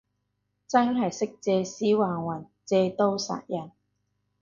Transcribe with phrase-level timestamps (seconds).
[0.67, 3.69] 真係識借屍還魂，借刀殺人